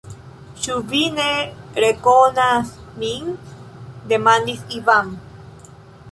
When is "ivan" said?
4.79-5.13